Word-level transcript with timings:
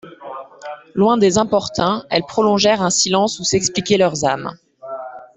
Loin 0.95 1.15
des 1.19 1.37
importuns, 1.37 2.05
elles 2.09 2.23
prolongèrent 2.27 2.81
un 2.81 2.89
silence 2.89 3.39
où 3.39 3.43
s'expliquaient 3.43 3.99
leurs 3.99 4.25
âmes. 4.25 4.57